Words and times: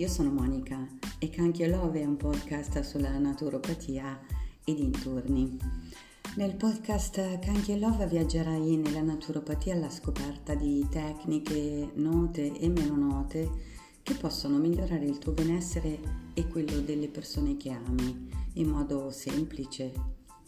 io 0.00 0.08
sono 0.08 0.30
Monica 0.30 0.88
e 1.18 1.28
Canchio 1.28 1.68
Love 1.68 2.00
è 2.00 2.06
un 2.06 2.16
podcast 2.16 2.80
sulla 2.80 3.18
naturopatia 3.18 4.18
e 4.64 4.74
dintorni. 4.74 5.58
Nel 6.36 6.56
podcast 6.56 7.38
Canchio 7.40 7.76
Love 7.76 8.06
viaggerai 8.06 8.78
nella 8.78 9.02
naturopatia 9.02 9.74
alla 9.74 9.90
scoperta 9.90 10.54
di 10.54 10.86
tecniche 10.88 11.90
note 11.96 12.50
e 12.50 12.68
meno 12.70 12.96
note 12.96 13.50
che 14.02 14.14
possono 14.14 14.56
migliorare 14.56 15.04
il 15.04 15.18
tuo 15.18 15.32
benessere 15.32 16.00
e 16.32 16.48
quello 16.48 16.80
delle 16.80 17.08
persone 17.08 17.58
che 17.58 17.70
ami 17.70 18.30
in 18.54 18.68
modo 18.70 19.10
semplice 19.10 19.92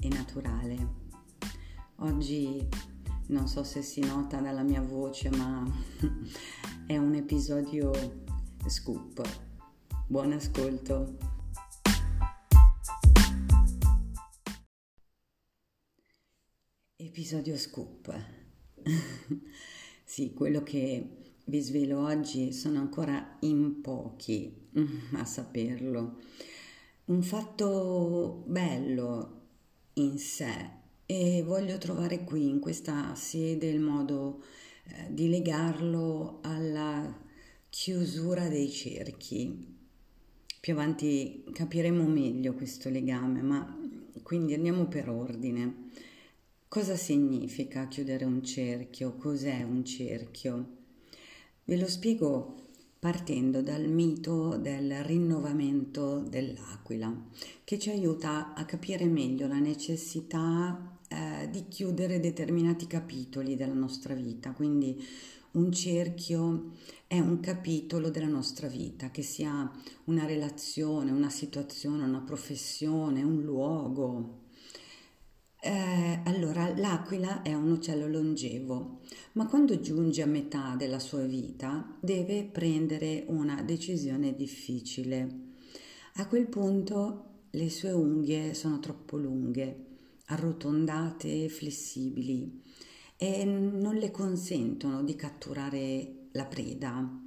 e 0.01 0.09
naturale. 0.09 0.89
Oggi 1.97 2.67
non 3.27 3.47
so 3.49 3.63
se 3.65 3.83
si 3.83 4.01
nota 4.01 4.41
dalla 4.41 4.63
mia 4.63 4.81
voce, 4.81 5.29
ma 5.29 5.63
è 6.87 6.97
un 6.97 7.13
episodio 7.13 8.31
Scoop. 8.67 9.52
Buon 10.13 10.33
ascolto. 10.33 11.17
Episodio 16.97 17.57
Scoop. 17.57 18.15
sì, 20.05 20.35
quello 20.35 20.63
che 20.63 21.17
vi 21.47 21.61
svelo 21.61 22.05
oggi 22.05 22.53
sono 22.53 22.79
ancora 22.79 23.39
in 23.41 23.81
pochi 23.81 24.69
a 25.17 25.25
saperlo. 25.25 26.19
Un 27.07 27.23
fatto 27.23 28.45
bello 28.47 29.41
in 29.95 30.19
sé 30.19 30.73
e 31.07 31.43
voglio 31.43 31.79
trovare 31.79 32.23
qui 32.25 32.51
in 32.51 32.61
questa 32.61 33.15
sede 33.15 33.67
il 33.67 33.81
modo 33.81 34.45
eh, 34.85 35.07
di 35.11 35.31
legarlo 35.31 36.41
alla 36.43 37.19
chiusura 37.71 38.49
dei 38.49 38.71
cerchi. 38.71 39.81
Più 40.63 40.75
avanti 40.75 41.43
capiremo 41.53 42.07
meglio 42.07 42.55
questo 42.55 42.89
legame, 42.89 43.43
ma 43.43 43.77
quindi 44.23 44.55
andiamo 44.55 44.87
per 44.87 45.09
ordine. 45.09 45.89
Cosa 46.69 46.95
significa 46.95 47.89
chiudere 47.89 48.25
un 48.25 48.45
cerchio? 48.45 49.17
Cos'è 49.17 49.65
un 49.65 49.85
cerchio? 49.85 50.67
Ve 51.65 51.77
lo 51.77 51.89
spiego 51.89 52.69
partendo 52.97 53.61
dal 53.61 53.89
mito 53.89 54.57
del 54.57 55.03
rinnovamento 55.03 56.21
dell'aquila, 56.21 57.13
che 57.65 57.77
ci 57.81 57.91
aiuta 57.91 58.55
a 58.55 58.65
capire 58.65 59.07
meglio 59.07 59.49
la 59.49 59.59
necessità 59.59 60.97
eh, 61.09 61.51
di 61.51 61.67
chiudere 61.67 62.21
determinati 62.21 62.87
capitoli 62.87 63.57
della 63.57 63.75
nostra 63.75 64.15
vita, 64.15 64.53
quindi 64.53 65.05
un 65.53 65.71
cerchio 65.73 66.73
è 67.07 67.19
un 67.19 67.41
capitolo 67.41 68.11
della 68.11 68.27
nostra 68.27 68.69
vita, 68.69 69.11
che 69.11 69.23
sia 69.23 69.71
una 70.05 70.25
relazione, 70.25 71.11
una 71.11 71.29
situazione, 71.29 72.05
una 72.05 72.21
professione, 72.21 73.23
un 73.23 73.43
luogo. 73.43 74.41
Eh, 75.61 76.21
allora, 76.25 76.75
l'aquila 76.77 77.43
è 77.43 77.53
un 77.55 77.71
uccello 77.71 78.09
longevo, 78.09 79.01
ma 79.33 79.47
quando 79.47 79.79
giunge 79.79 80.23
a 80.23 80.27
metà 80.27 80.75
della 80.77 80.99
sua 80.99 81.25
vita 81.25 81.97
deve 82.01 82.45
prendere 82.45 83.25
una 83.29 83.63
decisione 83.63 84.35
difficile. 84.35 85.51
A 86.15 86.27
quel 86.27 86.47
punto 86.47 87.47
le 87.51 87.69
sue 87.69 87.93
unghie 87.93 88.55
sono 88.55 88.81
troppo 88.81 89.19
lunghe, 89.19 89.87
arrotondate 90.27 91.45
e 91.45 91.49
flessibili 91.51 92.61
e 93.23 93.45
non 93.45 93.95
le 93.95 94.11
consentono 94.11 95.05
di 95.05 95.15
catturare 95.15 96.31
la 96.33 96.45
preda. 96.45 97.21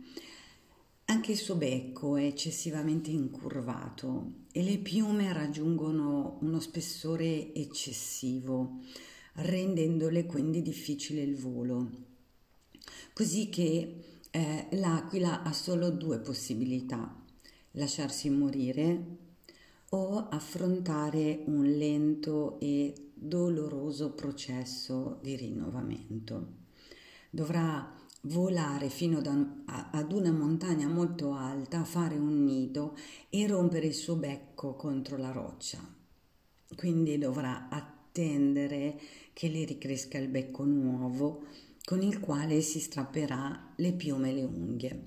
Anche 1.06 1.32
il 1.32 1.38
suo 1.38 1.56
becco 1.56 2.18
è 2.18 2.26
eccessivamente 2.26 3.12
incurvato 3.12 4.44
e 4.52 4.62
le 4.62 4.78
piume 4.80 5.32
raggiungono 5.32 6.38
uno 6.42 6.60
spessore 6.60 7.54
eccessivo, 7.54 8.82
rendendole 9.36 10.26
quindi 10.26 10.62
difficile 10.62 11.22
il 11.22 11.38
volo. 11.38 11.90
Così 13.14 13.48
che 13.48 13.96
eh, 14.32 14.68
l'aquila 14.72 15.44
ha 15.44 15.54
solo 15.54 15.92
due 15.92 16.20
possibilità, 16.20 17.24
lasciarsi 17.72 18.30
morire 18.30 19.06
o 19.92 20.28
affrontare 20.28 21.44
un 21.46 21.64
lento 21.64 22.60
e 22.60 23.05
doloroso 23.16 24.12
processo 24.12 25.20
di 25.22 25.36
rinnovamento. 25.36 26.64
Dovrà 27.30 27.94
volare 28.22 28.90
fino 28.90 29.20
ad 29.20 30.12
una 30.12 30.32
montagna 30.32 30.88
molto 30.88 31.34
alta, 31.34 31.84
fare 31.84 32.18
un 32.18 32.44
nido 32.44 32.96
e 33.30 33.48
rompere 33.48 33.88
il 33.88 33.94
suo 33.94 34.16
becco 34.16 34.76
contro 34.76 35.18
la 35.18 35.32
roccia. 35.32 35.80
Quindi 36.76 37.18
dovrà 37.18 37.68
attendere 37.70 39.00
che 39.34 39.50
le 39.50 39.66
ricresca 39.66 40.18
il 40.18 40.28
becco 40.28 40.64
nuovo 40.64 41.44
con 41.84 42.02
il 42.02 42.20
quale 42.20 42.62
si 42.62 42.80
strapperà 42.80 43.74
le 43.76 43.94
piume 43.94 44.32
e 44.32 44.34
le 44.34 44.44
unghie. 44.44 45.06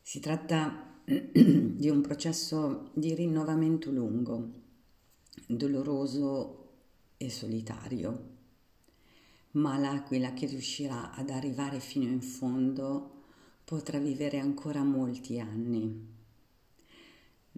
Si 0.00 0.18
tratta 0.20 1.00
di 1.04 1.88
un 1.88 2.00
processo 2.00 2.90
di 2.94 3.14
rinnovamento 3.14 3.90
lungo, 3.90 4.50
doloroso 5.46 6.67
e 7.18 7.28
solitario, 7.30 8.36
ma 9.52 9.76
l'aquila 9.76 10.32
che 10.32 10.46
riuscirà 10.46 11.12
ad 11.12 11.30
arrivare 11.30 11.80
fino 11.80 12.04
in 12.04 12.22
fondo 12.22 13.24
potrà 13.64 13.98
vivere 13.98 14.38
ancora 14.38 14.82
molti 14.82 15.38
anni. 15.40 16.16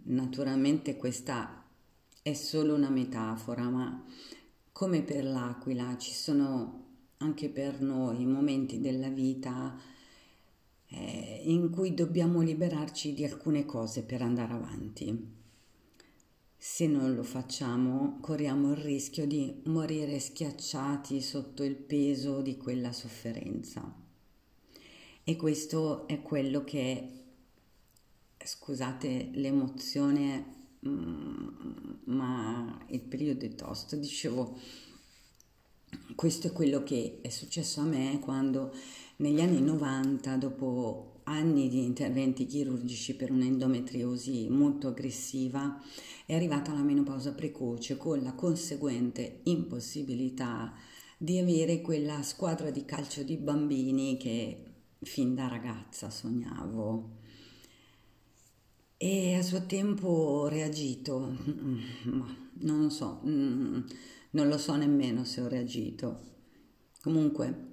Naturalmente 0.03 0.97
questa 0.97 1.65
è 2.23 2.33
solo 2.33 2.75
una 2.75 2.91
metafora, 2.91 3.69
ma 3.69 4.05
come 4.73 5.03
per 5.03 5.25
l'aquila 5.25 5.97
ci 5.99 6.13
sono 6.13 6.87
anche 7.19 7.51
per 7.51 7.81
noi 7.83 8.25
momenti 8.25 8.81
della 8.81 9.09
vita 9.09 9.79
eh, 10.87 11.43
in 11.45 11.71
cui 11.71 11.95
dobbiamo 11.95 12.41
liberarci 12.41 13.13
di 13.13 13.25
alcune 13.25 13.67
cose 13.67 14.03
per 14.03 14.23
andare 14.23 14.55
avanti. 14.55 15.40
Se 16.63 16.87
non 16.87 17.15
lo 17.15 17.23
facciamo, 17.23 18.19
corriamo 18.21 18.73
il 18.73 18.77
rischio 18.77 19.27
di 19.27 19.63
morire 19.65 20.19
schiacciati 20.19 21.23
sotto 21.23 21.65
il 21.65 21.75
peso 21.75 22.43
di 22.43 22.59
quella 22.59 22.93
sofferenza. 22.93 23.91
E 25.25 25.37
questo 25.37 26.07
è 26.07 26.21
quello 26.21 26.63
che, 26.63 27.23
scusate 28.45 29.31
l'emozione, 29.33 30.67
mm, 30.87 31.49
ma 32.05 32.85
il 32.89 33.01
periodo 33.01 33.47
è 33.47 33.55
tosto, 33.55 33.97
dicevo, 33.97 34.59
questo 36.15 36.49
è 36.49 36.53
quello 36.53 36.83
che 36.83 37.21
è 37.23 37.31
successo 37.31 37.81
a 37.81 37.85
me 37.85 38.19
quando 38.21 38.75
negli 39.17 39.41
anni 39.41 39.63
90, 39.63 40.37
dopo 40.37 41.20
anni 41.31 41.69
di 41.69 41.85
interventi 41.85 42.45
chirurgici 42.47 43.15
per 43.15 43.31
un'endometriosi 43.31 44.49
molto 44.49 44.89
aggressiva, 44.89 45.81
è 46.27 46.35
arrivata 46.35 46.73
la 46.73 46.83
menopausa 46.83 47.33
precoce 47.33 47.97
con 47.97 48.23
la 48.23 48.35
conseguente 48.35 49.41
impossibilità 49.45 50.75
di 51.17 51.39
avere 51.39 51.81
quella 51.81 52.23
squadra 52.23 52.71
di 52.71 52.85
calcio 52.85 53.23
di 53.23 53.37
bambini 53.37 54.17
che 54.17 54.65
fin 55.03 55.35
da 55.35 55.49
ragazza 55.49 56.11
sognavo. 56.11 57.19
E 58.97 59.35
a 59.35 59.43
suo 59.43 59.65
tempo 59.67 60.09
ho 60.09 60.49
reagito, 60.49 61.19
ma 62.05 62.37
non 62.61 62.83
lo 62.83 62.91
so, 62.91 63.21
non 63.23 63.87
lo 64.31 64.59
so 64.59 64.77
nemmeno 64.77 65.25
se 65.25 65.41
ho 65.41 65.49
reagito. 65.49 66.21
Comunque, 67.01 67.70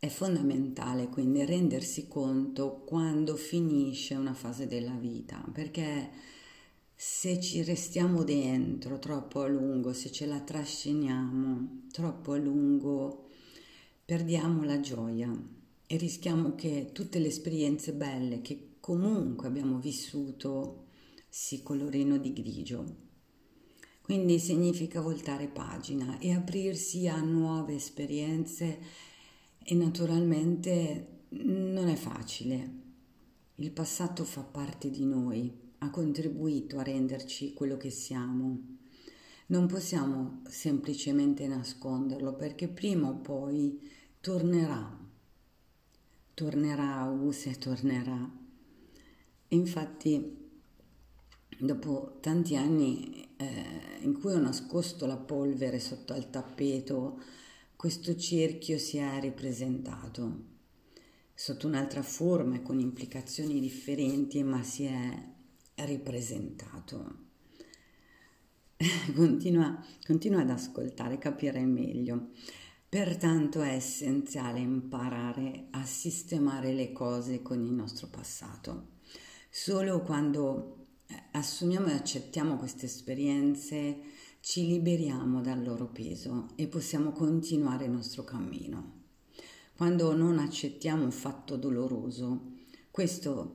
è 0.00 0.08
fondamentale 0.08 1.08
quindi 1.08 1.44
rendersi 1.44 2.08
conto 2.08 2.82
quando 2.86 3.36
finisce 3.36 4.14
una 4.14 4.32
fase 4.32 4.66
della 4.66 4.94
vita, 4.94 5.44
perché 5.52 6.10
se 6.94 7.38
ci 7.38 7.62
restiamo 7.62 8.24
dentro 8.24 8.98
troppo 8.98 9.42
a 9.42 9.46
lungo, 9.46 9.92
se 9.92 10.10
ce 10.10 10.24
la 10.24 10.40
trasciniamo 10.40 11.82
troppo 11.92 12.32
a 12.32 12.38
lungo, 12.38 13.28
perdiamo 14.02 14.64
la 14.64 14.80
gioia 14.80 15.30
e 15.86 15.96
rischiamo 15.98 16.54
che 16.54 16.90
tutte 16.92 17.18
le 17.18 17.28
esperienze 17.28 17.92
belle 17.92 18.40
che 18.40 18.76
comunque 18.80 19.48
abbiamo 19.48 19.78
vissuto 19.78 20.86
si 21.28 21.62
colorino 21.62 22.16
di 22.16 22.32
grigio. 22.32 23.08
Quindi 24.00 24.38
significa 24.38 25.02
voltare 25.02 25.46
pagina 25.46 26.18
e 26.18 26.32
aprirsi 26.32 27.06
a 27.06 27.20
nuove 27.20 27.74
esperienze 27.74 28.78
e 29.62 29.74
naturalmente 29.74 31.24
non 31.30 31.88
è 31.88 31.94
facile. 31.94 32.78
Il 33.56 33.70
passato 33.72 34.24
fa 34.24 34.42
parte 34.42 34.90
di 34.90 35.04
noi, 35.04 35.52
ha 35.78 35.90
contribuito 35.90 36.78
a 36.78 36.82
renderci 36.82 37.52
quello 37.52 37.76
che 37.76 37.90
siamo. 37.90 38.78
Non 39.46 39.66
possiamo 39.66 40.42
semplicemente 40.48 41.46
nasconderlo 41.46 42.34
perché 42.34 42.68
prima 42.68 43.08
o 43.08 43.16
poi 43.16 43.80
tornerà. 44.20 44.98
Tornerà, 46.34 47.04
Use 47.04 47.58
tornerà. 47.58 48.38
Infatti, 49.48 50.38
dopo 51.58 52.18
tanti 52.20 52.56
anni 52.56 53.34
eh, 53.36 53.98
in 54.02 54.18
cui 54.18 54.32
ho 54.32 54.38
nascosto 54.38 55.06
la 55.06 55.16
polvere 55.16 55.80
sotto 55.80 56.12
al 56.12 56.30
tappeto, 56.30 57.20
questo 57.80 58.14
cerchio 58.14 58.76
si 58.76 58.98
è 58.98 59.18
ripresentato 59.20 60.48
sotto 61.32 61.66
un'altra 61.66 62.02
forma 62.02 62.56
e 62.56 62.62
con 62.62 62.78
implicazioni 62.78 63.58
differenti, 63.58 64.42
ma 64.42 64.62
si 64.62 64.84
è 64.84 65.28
ripresentato. 65.76 67.28
continua, 69.16 69.82
continua 70.04 70.42
ad 70.42 70.50
ascoltare, 70.50 71.16
capirai 71.16 71.64
meglio. 71.64 72.32
Pertanto 72.86 73.62
è 73.62 73.72
essenziale 73.72 74.58
imparare 74.58 75.68
a 75.70 75.82
sistemare 75.86 76.74
le 76.74 76.92
cose 76.92 77.40
con 77.40 77.64
il 77.64 77.72
nostro 77.72 78.08
passato. 78.08 78.98
Solo 79.48 80.02
quando 80.02 80.88
eh, 81.06 81.14
assumiamo 81.30 81.86
e 81.86 81.94
accettiamo 81.94 82.58
queste 82.58 82.84
esperienze 82.84 84.02
ci 84.40 84.66
liberiamo 84.66 85.40
dal 85.40 85.62
loro 85.62 85.86
peso 85.86 86.48
e 86.56 86.66
possiamo 86.66 87.12
continuare 87.12 87.84
il 87.84 87.90
nostro 87.90 88.24
cammino. 88.24 88.98
Quando 89.76 90.14
non 90.14 90.38
accettiamo 90.38 91.04
un 91.04 91.12
fatto 91.12 91.56
doloroso, 91.56 92.58
questo 92.90 93.54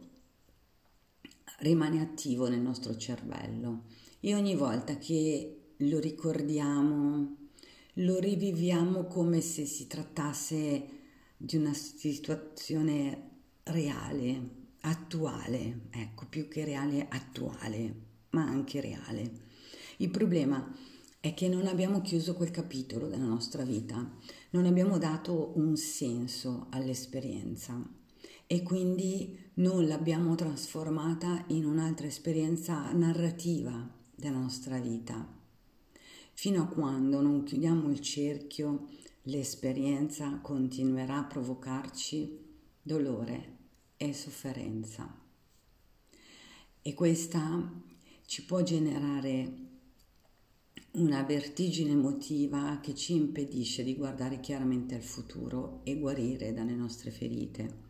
rimane 1.60 2.02
attivo 2.02 2.48
nel 2.48 2.62
nostro 2.62 2.96
cervello 2.96 3.84
e 4.20 4.34
ogni 4.36 4.56
volta 4.56 4.98
che 4.98 5.74
lo 5.78 6.00
ricordiamo, 6.00 7.36
lo 7.94 8.20
riviviamo 8.20 9.06
come 9.06 9.42
se 9.42 9.66
si 9.66 9.88
trattasse 9.88 10.90
di 11.38 11.58
una 11.58 11.74
situazione 11.74 13.30
reale, 13.64 14.50
attuale, 14.82 15.88
ecco, 15.90 16.26
più 16.28 16.48
che 16.48 16.64
reale, 16.64 17.08
attuale, 17.10 17.96
ma 18.32 18.44
anche 18.44 18.82
reale. 18.82 19.45
Il 19.98 20.10
problema 20.10 20.74
è 21.20 21.34
che 21.34 21.48
non 21.48 21.68
abbiamo 21.68 22.02
chiuso 22.02 22.36
quel 22.36 22.52
capitolo 22.52 23.08
della 23.08 23.26
nostra 23.26 23.64
vita, 23.64 24.08
non 24.52 24.66
abbiamo 24.66 24.98
dato 24.98 25.54
un 25.56 25.76
senso 25.78 26.68
all'esperienza 26.70 27.82
e 28.48 28.62
quindi 28.62 29.52
non 29.56 29.88
l'abbiamo 29.88 30.36
trasformata 30.36 31.46
in 31.48 31.66
un'altra 31.66 32.08
esperienza 32.08 32.92
narrativa 32.92 33.90
della 34.14 34.38
nostra 34.38 34.78
vita. 34.80 35.28
Fino 36.34 36.62
a 36.62 36.68
quando 36.68 37.22
non 37.22 37.44
chiudiamo 37.44 37.90
il 37.90 38.02
cerchio, 38.02 38.90
l'esperienza 39.24 40.40
continuerà 40.42 41.20
a 41.20 41.26
provocarci 41.26 42.40
dolore 42.82 43.58
e 43.98 44.14
sofferenza. 44.14 45.12
E 46.82 46.94
questa 46.94 47.82
ci 48.26 48.44
può 48.44 48.62
generare 48.62 49.65
una 50.96 51.24
vertigine 51.24 51.92
emotiva 51.92 52.80
che 52.82 52.96
ci 52.96 53.16
impedisce 53.16 53.84
di 53.84 53.96
guardare 53.96 54.40
chiaramente 54.40 54.96
al 54.96 55.02
futuro 55.02 55.82
e 55.84 55.98
guarire 55.98 56.54
dalle 56.54 56.76
nostre 56.76 57.12
ferite. 57.12 57.84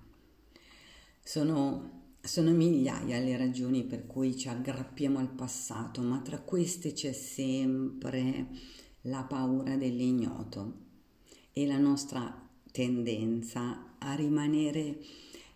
Sono, 1.21 2.15
sono 2.21 2.51
migliaia 2.51 3.19
le 3.19 3.37
ragioni 3.37 3.83
per 3.83 4.07
cui 4.07 4.35
ci 4.35 4.47
aggrappiamo 4.47 5.19
al 5.19 5.29
passato, 5.29 6.01
ma 6.01 6.19
tra 6.21 6.39
queste 6.39 6.93
c'è 6.93 7.11
sempre 7.11 8.47
la 9.01 9.23
paura 9.23 9.75
dell'ignoto 9.75 10.83
e 11.51 11.67
la 11.67 11.77
nostra 11.77 12.49
tendenza 12.71 13.95
a 13.99 14.15
rimanere 14.15 14.99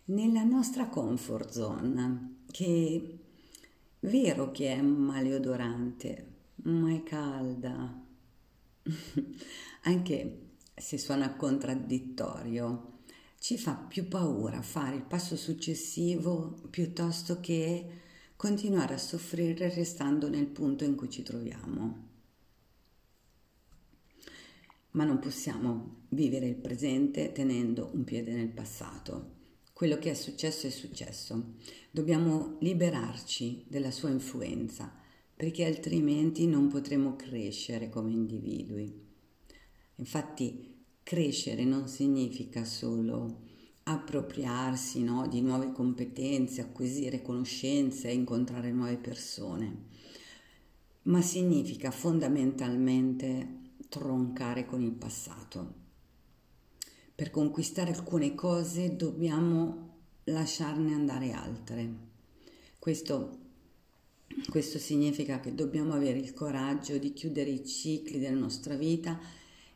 nella 0.05 0.43
nostra 0.43 0.87
comfort 0.87 1.49
zone, 1.51 2.43
che 2.51 3.19
è 4.01 4.07
vero 4.07 4.51
che 4.51 4.73
è 4.73 4.81
maleodorante, 4.81 6.28
ma 6.63 6.93
è 6.93 7.03
calda. 7.03 8.05
Anche 9.83 10.47
se 10.75 10.97
suona 10.97 11.35
contraddittorio, 11.35 12.99
ci 13.39 13.57
fa 13.57 13.73
più 13.75 14.07
paura 14.07 14.61
fare 14.61 14.95
il 14.95 15.03
passo 15.03 15.35
successivo 15.35 16.61
piuttosto 16.69 17.39
che 17.39 17.87
continuare 18.35 18.93
a 18.93 18.97
soffrire 18.97 19.73
restando 19.73 20.29
nel 20.29 20.47
punto 20.47 20.83
in 20.83 20.95
cui 20.95 21.09
ci 21.09 21.23
troviamo. 21.23 22.07
Ma 24.91 25.03
non 25.03 25.19
possiamo 25.19 26.05
vivere 26.09 26.47
il 26.47 26.55
presente 26.55 27.31
tenendo 27.31 27.91
un 27.93 28.03
piede 28.03 28.33
nel 28.33 28.49
passato. 28.49 29.37
Quello 29.71 29.97
che 29.97 30.11
è 30.11 30.13
successo 30.13 30.67
è 30.67 30.71
successo. 30.71 31.55
Dobbiamo 31.91 32.57
liberarci 32.59 33.65
della 33.67 33.91
sua 33.91 34.09
influenza 34.09 34.98
perché 35.39 35.63
altrimenti 35.63 36.47
non 36.47 36.67
potremo 36.67 37.15
crescere 37.15 37.87
come 37.87 38.11
individui. 38.11 38.93
Infatti 39.95 40.83
crescere 41.01 41.63
non 41.63 41.87
significa 41.87 42.65
solo 42.65 43.43
appropriarsi 43.83 45.01
no, 45.01 45.29
di 45.29 45.39
nuove 45.39 45.71
competenze, 45.71 46.59
acquisire 46.59 47.21
conoscenze 47.21 48.11
incontrare 48.11 48.73
nuove 48.73 48.97
persone, 48.97 49.85
ma 51.03 51.21
significa 51.21 51.89
fondamentalmente 51.89 53.75
troncare 53.87 54.65
con 54.65 54.81
il 54.81 54.91
passato. 54.91 55.73
Per 57.15 57.29
conquistare 57.29 57.93
alcune 57.93 58.35
cose 58.35 58.97
dobbiamo 58.97 59.99
lasciarne 60.25 60.93
andare 60.93 61.31
altre. 61.31 62.07
Questo 62.77 63.38
questo 64.49 64.77
significa 64.77 65.39
che 65.39 65.53
dobbiamo 65.53 65.93
avere 65.93 66.19
il 66.19 66.33
coraggio 66.33 66.97
di 66.97 67.13
chiudere 67.13 67.49
i 67.49 67.65
cicli 67.65 68.19
della 68.19 68.37
nostra 68.37 68.75
vita 68.75 69.19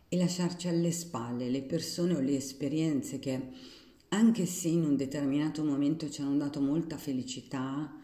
e 0.07 0.17
lasciarci 0.17 0.67
alle 0.67 0.91
spalle 0.91 1.49
le 1.49 1.63
persone 1.63 2.15
o 2.15 2.19
le 2.19 2.35
esperienze 2.35 3.19
che, 3.19 3.49
anche 4.09 4.45
se 4.45 4.67
in 4.67 4.83
un 4.83 4.95
determinato 4.95 5.63
momento 5.63 6.09
ci 6.09 6.21
hanno 6.21 6.37
dato 6.37 6.61
molta 6.61 6.97
felicità, 6.97 7.99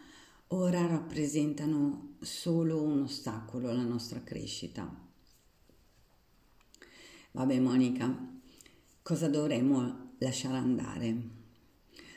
ora 0.48 0.86
rappresentano 0.86 2.16
solo 2.20 2.82
un 2.82 3.02
ostacolo 3.02 3.70
alla 3.70 3.84
nostra 3.84 4.20
crescita. 4.22 4.92
Vabbè 7.32 7.60
Monica, 7.60 8.28
cosa 9.02 9.28
dovremmo 9.28 10.14
lasciare 10.18 10.56
andare? 10.56 11.16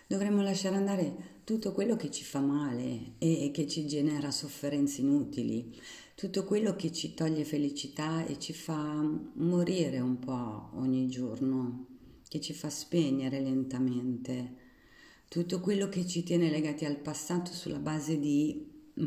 Dovremmo 0.08 0.42
lasciare 0.42 0.76
andare 0.76 1.33
tutto 1.44 1.74
quello 1.74 1.98
che 1.98 2.10
ci 2.10 2.24
fa 2.24 2.40
male 2.40 3.16
e 3.18 3.52
che 3.54 3.68
ci 3.68 3.86
genera 3.86 4.32
sofferenze 4.32 5.02
inutili, 5.02 5.76
tutto 6.16 6.46
quello 6.46 6.76
che 6.76 6.92
ci 6.92 7.14
toglie 7.14 7.44
felicità 7.44 8.26
e 8.26 8.40
ci 8.40 8.54
fa 8.54 9.04
morire 9.34 10.00
un 10.00 10.20
po' 10.20 10.70
ogni 10.76 11.08
giorno, 11.08 11.88
che 12.30 12.40
ci 12.40 12.54
fa 12.54 12.70
spegnere 12.70 13.42
lentamente, 13.42 14.56
tutto 15.28 15.60
quello 15.60 15.90
che 15.90 16.08
ci 16.08 16.24
tiene 16.24 16.50
legati 16.50 16.86
al 16.86 16.98
passato 16.98 17.52
sulla 17.52 17.80
base 17.80 18.18
di 18.18 18.66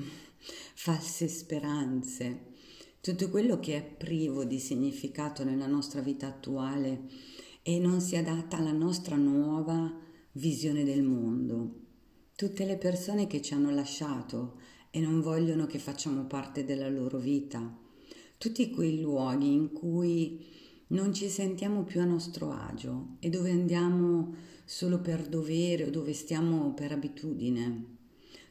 false 0.74 1.28
speranze, 1.28 2.52
tutto 3.00 3.30
quello 3.30 3.58
che 3.58 3.76
è 3.76 3.82
privo 3.82 4.44
di 4.44 4.58
significato 4.58 5.42
nella 5.42 5.66
nostra 5.66 6.02
vita 6.02 6.26
attuale 6.26 7.04
e 7.62 7.78
non 7.78 8.00
si 8.00 8.16
adatta 8.16 8.58
alla 8.58 8.72
nostra 8.72 9.16
nuova 9.16 10.04
visione 10.32 10.84
del 10.84 11.02
mondo 11.02 11.84
tutte 12.36 12.66
le 12.66 12.76
persone 12.76 13.26
che 13.26 13.40
ci 13.40 13.54
hanno 13.54 13.70
lasciato 13.70 14.60
e 14.90 15.00
non 15.00 15.22
vogliono 15.22 15.64
che 15.64 15.78
facciamo 15.78 16.26
parte 16.26 16.66
della 16.66 16.90
loro 16.90 17.16
vita, 17.16 17.74
tutti 18.36 18.70
quei 18.70 19.00
luoghi 19.00 19.54
in 19.54 19.72
cui 19.72 20.44
non 20.88 21.14
ci 21.14 21.30
sentiamo 21.30 21.82
più 21.82 22.02
a 22.02 22.04
nostro 22.04 22.52
agio 22.52 23.16
e 23.20 23.30
dove 23.30 23.50
andiamo 23.50 24.34
solo 24.66 25.00
per 25.00 25.26
dovere 25.26 25.84
o 25.84 25.90
dove 25.90 26.12
stiamo 26.12 26.74
per 26.74 26.92
abitudine. 26.92 27.94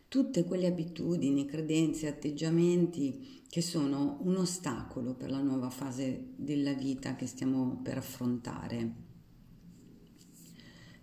Tutte 0.07 0.45
quelle 0.45 0.65
abitudini, 0.65 1.45
credenze, 1.45 2.07
atteggiamenti 2.07 3.43
che 3.47 3.61
sono 3.61 4.17
un 4.21 4.37
ostacolo 4.37 5.13
per 5.13 5.29
la 5.29 5.41
nuova 5.41 5.69
fase 5.69 6.29
della 6.35 6.73
vita 6.73 7.15
che 7.15 7.27
stiamo 7.27 7.81
per 7.83 7.97
affrontare. 7.97 8.93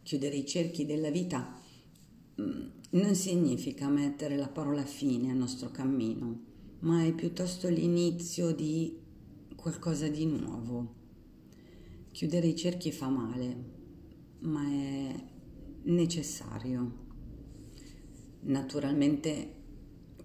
Chiudere 0.03 0.35
i 0.35 0.47
cerchi 0.47 0.85
della 0.85 1.11
vita 1.11 1.61
non 2.35 3.15
significa 3.15 3.89
mettere 3.89 4.37
la 4.37 4.49
parola 4.49 4.85
fine 4.85 5.31
al 5.31 5.37
nostro 5.37 5.71
cammino, 5.71 6.41
ma 6.81 7.05
è 7.05 7.13
piuttosto 7.13 7.69
l'inizio 7.69 8.53
di 8.55 8.99
qualcosa 9.57 10.09
di 10.09 10.27
nuovo. 10.27 11.01
Chiudere 12.11 12.49
i 12.49 12.57
cerchi 12.57 12.93
fa 12.93 13.09
male, 13.09 13.65
ma 14.41 14.63
è 14.67 15.25
necessario. 15.85 17.01
Naturalmente 18.41 19.61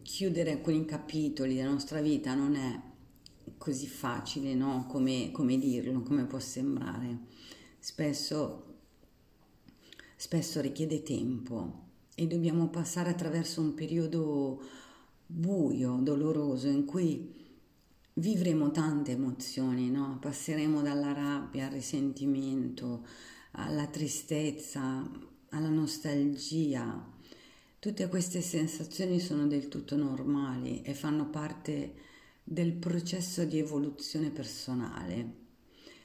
chiudere 0.01 0.51
alcuni 0.51 0.85
capitoli 0.85 1.55
della 1.55 1.71
nostra 1.71 2.01
vita 2.01 2.33
non 2.33 2.55
è 2.55 2.81
così 3.57 3.87
facile, 3.87 4.53
no? 4.55 4.85
Come, 4.87 5.31
come 5.31 5.57
dirlo, 5.57 6.01
come 6.01 6.25
può 6.25 6.39
sembrare. 6.39 7.19
Spesso, 7.79 8.79
spesso 10.15 10.59
richiede 10.59 11.03
tempo 11.03 11.85
e 12.19 12.25
dobbiamo 12.25 12.69
passare 12.69 13.11
attraverso 13.11 13.61
un 13.61 13.75
periodo 13.75 14.59
buio, 15.27 15.99
doloroso, 16.01 16.67
in 16.67 16.83
cui 16.83 17.31
vivremo 18.13 18.71
tante 18.71 19.11
emozioni, 19.11 19.91
no? 19.91 20.17
Passeremo 20.19 20.81
dalla 20.81 21.13
rabbia 21.13 21.67
al 21.67 21.73
risentimento, 21.73 23.05
alla 23.51 23.85
tristezza, 23.85 25.07
alla 25.49 25.69
nostalgia. 25.69 27.07
Tutte 27.77 28.07
queste 28.07 28.41
sensazioni 28.41 29.19
sono 29.19 29.45
del 29.45 29.67
tutto 29.67 29.95
normali 29.95 30.81
e 30.81 30.95
fanno 30.95 31.29
parte 31.29 31.93
del 32.43 32.73
processo 32.73 33.45
di 33.45 33.59
evoluzione 33.59 34.31
personale. 34.31 35.35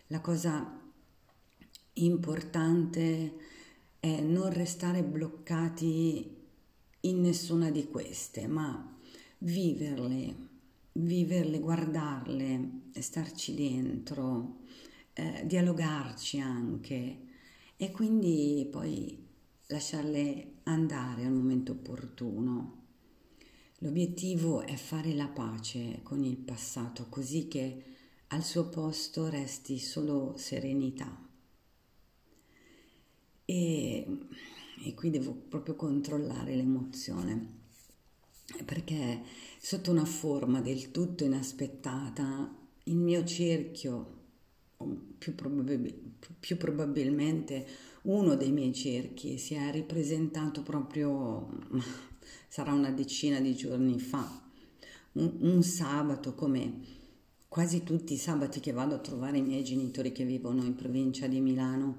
La 0.08 0.20
cosa 0.20 0.78
importante 1.94 3.51
è 4.04 4.20
non 4.20 4.52
restare 4.52 5.04
bloccati 5.04 6.28
in 7.02 7.20
nessuna 7.20 7.70
di 7.70 7.86
queste, 7.86 8.48
ma 8.48 8.98
viverle, 9.38 10.34
viverle, 10.94 11.60
guardarle, 11.60 12.88
starci 12.98 13.54
dentro, 13.54 14.62
eh, 15.12 15.44
dialogarci 15.46 16.40
anche 16.40 17.18
e 17.76 17.90
quindi 17.92 18.66
poi 18.68 19.24
lasciarle 19.68 20.54
andare 20.64 21.24
al 21.24 21.32
momento 21.32 21.70
opportuno. 21.70 22.82
L'obiettivo 23.78 24.62
è 24.62 24.74
fare 24.74 25.14
la 25.14 25.28
pace 25.28 26.00
con 26.02 26.24
il 26.24 26.38
passato 26.38 27.06
così 27.08 27.46
che 27.46 27.84
al 28.26 28.42
suo 28.42 28.68
posto 28.68 29.28
resti 29.28 29.78
solo 29.78 30.34
serenità. 30.36 31.30
E, 33.52 34.06
e 34.82 34.94
qui 34.94 35.10
devo 35.10 35.34
proprio 35.34 35.76
controllare 35.76 36.56
l'emozione 36.56 37.60
perché 38.64 39.20
sotto 39.58 39.90
una 39.90 40.06
forma 40.06 40.62
del 40.62 40.90
tutto 40.90 41.24
inaspettata 41.24 42.50
il 42.84 42.96
mio 42.96 43.22
cerchio, 43.24 44.20
più, 45.18 45.34
probab- 45.34 45.94
più 46.40 46.56
probabilmente 46.56 47.66
uno 48.02 48.36
dei 48.36 48.52
miei 48.52 48.72
cerchi, 48.72 49.36
si 49.36 49.52
è 49.52 49.70
ripresentato 49.70 50.62
proprio, 50.62 51.48
sarà 52.48 52.72
una 52.72 52.90
decina 52.90 53.38
di 53.38 53.54
giorni 53.54 54.00
fa, 54.00 54.50
un, 55.12 55.36
un 55.40 55.62
sabato 55.62 56.34
come 56.34 57.00
quasi 57.48 57.82
tutti 57.82 58.14
i 58.14 58.18
sabati 58.18 58.60
che 58.60 58.72
vado 58.72 58.94
a 58.94 59.00
trovare 59.00 59.36
i 59.36 59.42
miei 59.42 59.62
genitori 59.62 60.10
che 60.10 60.24
vivono 60.24 60.64
in 60.64 60.74
provincia 60.74 61.26
di 61.26 61.40
Milano 61.40 61.98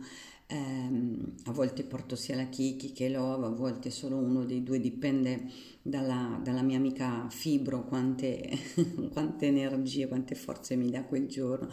ehm, 0.54 1.34
a 1.46 1.52
volte 1.52 1.84
porto 1.84 2.16
sia 2.16 2.36
la 2.36 2.48
Kiki 2.48 2.92
che 2.94 3.10
l'Ova, 3.10 3.48
a 3.48 3.52
volte 3.52 3.90
solo 3.90 4.18
uno 4.18 4.46
dei 4.46 4.64
due, 4.64 4.80
dipende 4.80 5.50
dalla, 5.82 6.40
dalla 6.44 6.62
mia 6.62 6.78
amica 6.78 7.28
Fibro 7.30 7.84
quante, 7.86 8.50
quante 9.12 9.48
energie, 9.48 10.08
quante 10.08 10.36
forze 10.36 10.76
mi 10.76 10.90
dà 10.90 11.04
quel 11.04 11.28
giorno. 11.28 11.70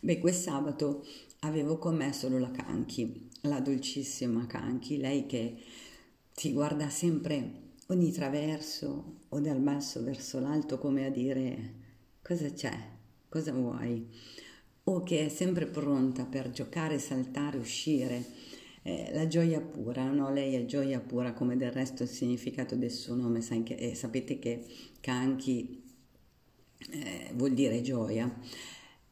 Beh, 0.00 0.18
quel 0.18 0.34
sabato 0.34 1.04
avevo 1.40 1.78
con 1.78 1.96
me 1.96 2.12
solo 2.12 2.38
la 2.38 2.50
Canchi, 2.50 3.28
la 3.42 3.60
dolcissima 3.60 4.46
Canchi, 4.46 4.96
lei 4.98 5.26
che 5.26 5.56
ti 6.34 6.52
guarda 6.52 6.88
sempre 6.88 7.62
o 7.86 7.94
di 7.94 8.10
traverso 8.10 9.20
o 9.28 9.40
dal 9.40 9.60
basso 9.60 10.02
verso 10.02 10.40
l'alto 10.40 10.78
come 10.78 11.04
a 11.06 11.10
dire 11.10 11.82
cosa 12.22 12.50
c'è, 12.50 12.72
cosa 13.28 13.52
vuoi 13.52 14.08
o 14.84 15.02
che 15.02 15.26
è 15.26 15.28
sempre 15.28 15.66
pronta 15.66 16.24
per 16.24 16.50
giocare, 16.50 16.98
saltare, 16.98 17.56
uscire. 17.58 18.24
Eh, 18.82 19.10
la 19.14 19.26
gioia 19.26 19.60
pura, 19.60 20.10
no? 20.10 20.30
Lei 20.30 20.54
è 20.54 20.64
gioia 20.66 21.00
pura, 21.00 21.32
come 21.32 21.56
del 21.56 21.72
resto 21.72 22.02
il 22.02 22.08
significato 22.08 22.76
del 22.76 22.90
suo 22.90 23.14
nome, 23.14 23.40
che, 23.62 23.74
eh, 23.74 23.94
sapete 23.94 24.38
che 24.38 24.66
Kanki 25.00 25.82
eh, 26.90 27.30
vuol 27.34 27.52
dire 27.54 27.80
gioia. 27.80 28.30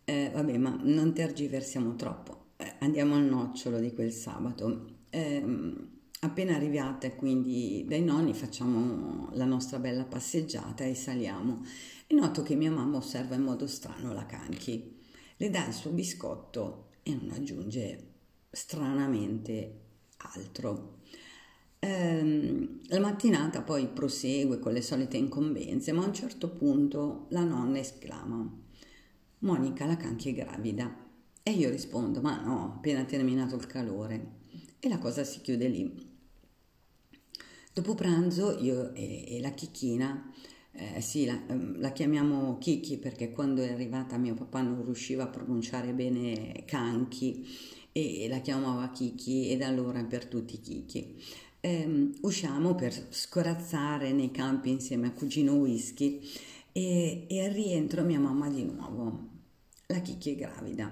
Eh, 0.05 0.31
vabbè, 0.33 0.59
ma 0.59 0.79
non 0.83 1.14
tergiversiamo 1.14 1.95
troppo. 1.95 2.50
Eh, 2.57 2.75
andiamo 2.81 3.14
al 3.14 3.25
nocciolo 3.25 3.79
di 3.81 3.95
quel 3.95 4.12
sabato. 4.12 4.91
Ehm, 5.09 5.91
appena 6.21 6.55
arrivate 6.55 7.17
quindi 7.17 7.85
dai 7.88 8.02
nonni 8.02 8.33
facciamo 8.33 9.29
la 9.33 9.45
nostra 9.45 9.79
bella 9.79 10.05
passeggiata 10.05 10.85
e 10.85 10.95
saliamo 10.95 11.64
e 12.07 12.14
noto 12.14 12.43
che 12.43 12.55
mia 12.55 12.71
mamma 12.71 12.99
osserva 12.99 13.35
in 13.35 13.43
modo 13.43 13.67
strano 13.67 14.12
la 14.12 14.25
Kanki 14.25 15.00
le 15.43 15.51
dà 15.51 15.67
il 15.67 15.73
suo 15.73 15.91
biscotto 15.91 16.91
e 17.03 17.13
non 17.15 17.33
aggiunge 17.33 18.11
stranamente 18.49 19.81
altro. 20.19 21.01
Ehm, 21.81 22.83
la 22.85 23.01
mattinata 23.01 23.63
poi 23.63 23.89
prosegue 23.89 24.61
con 24.61 24.73
le 24.73 24.83
solite 24.83 25.17
incombenze, 25.17 25.91
ma 25.91 26.05
a 26.05 26.07
un 26.07 26.15
certo 26.15 26.51
punto 26.51 27.27
la 27.31 27.43
nonna 27.43 27.81
esclama: 27.81 28.49
Monica, 29.41 29.85
la 29.85 29.97
canchia 29.97 30.31
è 30.31 30.35
gravida. 30.35 30.97
E 31.43 31.51
io 31.51 31.71
rispondo: 31.71 32.21
Ma 32.21 32.41
no, 32.41 32.75
appena 32.77 33.03
terminato 33.03 33.57
il 33.57 33.67
calore. 33.67 34.35
E 34.79 34.89
la 34.89 34.99
cosa 34.99 35.25
si 35.25 35.41
chiude 35.41 35.67
lì. 35.67 36.11
Dopo 37.73 37.97
pranzo 37.97 38.61
io 38.61 38.95
e, 38.95 39.25
e 39.27 39.41
la 39.41 39.51
chicchina 39.51 40.33
eh, 40.75 41.00
sì, 41.00 41.26
la, 41.26 41.38
ehm, 41.49 41.79
la, 41.81 41.93
chiamiamo 41.93 42.57
Kiki 42.59 42.97
perché 42.99 43.31
quando 43.31 43.62
è 43.62 43.71
arrivata 43.73 44.17
mio 44.17 44.35
papà 44.35 44.62
non 44.62 44.83
riusciva 44.85 45.25
a 45.25 45.29
pronunciare 45.29 45.93
bene 45.93 46.64
Kanki 46.64 47.47
e 47.93 48.26
la 48.29 48.41
chiamava 48.41 48.91
Kiki 48.91 49.50
e 49.50 49.57
da 49.59 49.67
allora 49.67 50.02
per 50.05 50.26
tutti 50.26 50.61
Kiki. 50.61 51.23
Eh, 51.61 52.11
usciamo 52.23 52.75
per 52.75 52.93
scorazzare 53.11 54.12
nei 54.12 54.31
campi 54.31 54.71
insieme 54.71 55.09
a 55.09 55.12
cugino 55.12 55.55
Whisky 55.55 56.21
e, 56.73 57.26
e 57.29 57.45
al 57.45 57.52
rientro 57.52 58.02
mia 58.02 58.19
mamma 58.19 58.49
di 58.49 58.64
nuovo. 58.64 59.29
La 59.87 60.00
Kiki 60.00 60.33
è 60.33 60.37
gravida. 60.37 60.91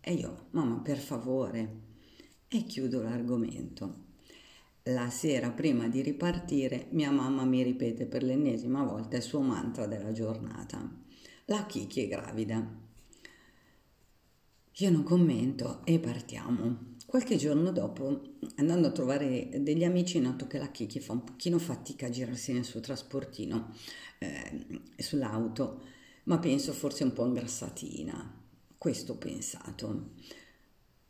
E 0.00 0.12
io, 0.14 0.46
mamma, 0.50 0.80
per 0.80 0.98
favore. 0.98 1.80
E 2.48 2.64
chiudo 2.64 3.02
l'argomento. 3.02 4.01
La 4.86 5.10
sera 5.10 5.50
prima 5.50 5.86
di 5.86 6.02
ripartire 6.02 6.88
mia 6.90 7.12
mamma 7.12 7.44
mi 7.44 7.62
ripete 7.62 8.04
per 8.04 8.24
l'ennesima 8.24 8.82
volta 8.82 9.16
il 9.16 9.22
suo 9.22 9.40
mantra 9.40 9.86
della 9.86 10.10
giornata. 10.10 10.90
La 11.44 11.64
Kiki 11.66 12.02
è 12.02 12.08
gravida. 12.08 12.80
Io 14.72 14.90
non 14.90 15.04
commento 15.04 15.82
e 15.84 16.00
partiamo. 16.00 16.96
Qualche 17.06 17.36
giorno 17.36 17.70
dopo, 17.70 18.22
andando 18.56 18.88
a 18.88 18.90
trovare 18.90 19.50
degli 19.60 19.84
amici, 19.84 20.18
noto 20.18 20.48
che 20.48 20.58
la 20.58 20.72
Kiki 20.72 20.98
fa 20.98 21.12
un 21.12 21.22
pochino 21.22 21.60
fatica 21.60 22.06
a 22.06 22.10
girarsi 22.10 22.52
nel 22.52 22.64
suo 22.64 22.80
trasportino 22.80 23.72
eh, 24.18 24.80
sull'auto, 24.96 25.82
ma 26.24 26.40
penso 26.40 26.72
forse 26.72 27.04
un 27.04 27.12
po' 27.12 27.26
ingrassatina. 27.26 28.40
Questo 28.76 29.12
ho 29.12 29.16
pensato. 29.16 30.14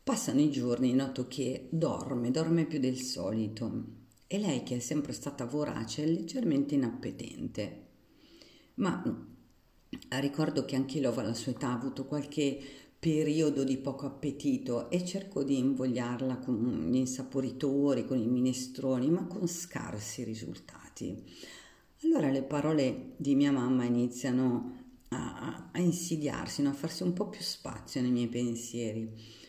Passano 0.03 0.41
i 0.41 0.51
giorni, 0.51 0.91
noto 0.91 1.29
che 1.29 1.69
dorme, 1.69 2.29
dorme 2.29 2.65
più 2.65 2.77
del 2.77 2.97
solito 2.97 3.85
e 4.27 4.37
lei 4.37 4.61
che 4.63 4.75
è 4.75 4.79
sempre 4.79 5.13
stata 5.13 5.45
vorace 5.45 6.03
è 6.03 6.05
leggermente 6.05 6.75
inappetente. 6.75 7.85
Ma 8.75 9.01
ricordo 10.19 10.65
che 10.65 10.75
anche 10.75 10.99
Lova 10.99 11.21
alla 11.21 11.33
sua 11.33 11.53
età 11.53 11.69
ha 11.69 11.75
avuto 11.75 12.03
qualche 12.03 12.59
periodo 12.99 13.63
di 13.63 13.77
poco 13.77 14.05
appetito 14.05 14.89
e 14.89 15.05
cerco 15.05 15.41
di 15.41 15.57
invogliarla 15.57 16.37
con 16.39 16.89
gli 16.91 16.97
insaporitori, 16.97 18.05
con 18.05 18.17
i 18.17 18.27
minestroni, 18.27 19.09
ma 19.09 19.25
con 19.25 19.47
scarsi 19.47 20.25
risultati. 20.25 21.23
Allora 22.03 22.29
le 22.29 22.43
parole 22.43 23.13
di 23.15 23.35
mia 23.35 23.53
mamma 23.53 23.85
iniziano 23.85 24.79
a, 25.07 25.69
a 25.71 25.79
insidiarsi, 25.79 26.61
no? 26.61 26.71
a 26.71 26.73
farsi 26.73 27.03
un 27.03 27.13
po' 27.13 27.29
più 27.29 27.41
spazio 27.41 28.01
nei 28.01 28.11
miei 28.11 28.27
pensieri 28.27 29.41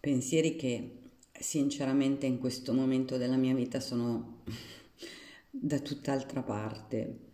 pensieri 0.00 0.56
che 0.56 0.98
sinceramente 1.38 2.26
in 2.26 2.38
questo 2.38 2.72
momento 2.72 3.16
della 3.16 3.36
mia 3.36 3.54
vita 3.54 3.80
sono 3.80 4.42
da 5.50 5.78
tutt'altra 5.78 6.42
parte. 6.42 7.26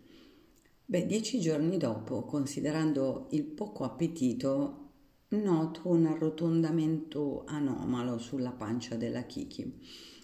Beh, 0.85 1.05
dieci 1.05 1.39
giorni 1.39 1.77
dopo, 1.77 2.23
considerando 2.23 3.27
il 3.31 3.43
poco 3.43 3.83
appetito, 3.83 4.91
noto 5.29 5.89
un 5.89 6.05
arrotondamento 6.05 7.43
anomalo 7.45 8.17
sulla 8.17 8.51
pancia 8.51 8.95
della 8.95 9.23
Kiki. 9.23 9.81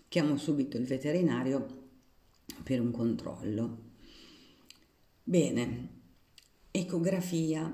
Chiamo 0.08 0.38
subito 0.38 0.78
il 0.78 0.86
veterinario 0.86 1.80
per 2.64 2.80
un 2.80 2.92
controllo. 2.92 3.90
Bene, 5.24 5.90
ecografia 6.70 7.74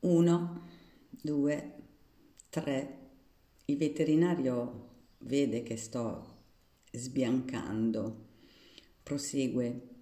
1, 0.00 0.68
2, 1.22 1.74
3, 2.50 2.97
il 3.70 3.76
veterinario 3.76 4.86
vede 5.18 5.62
che 5.62 5.76
sto 5.76 6.36
sbiancando, 6.90 8.26
prosegue. 9.02 9.96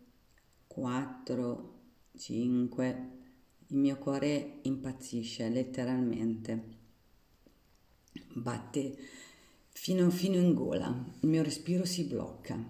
4, 0.69 1.81
5, 2.17 3.11
il 3.69 3.77
mio 3.79 3.97
cuore 3.97 4.59
impazzisce 4.63 5.49
letteralmente, 5.49 6.65
batte 8.35 8.95
fino, 9.71 10.11
fino 10.11 10.37
in 10.37 10.53
gola, 10.53 11.05
il 11.21 11.29
mio 11.29 11.43
respiro 11.43 11.87
si 11.87 12.05
blocca. 12.05 12.63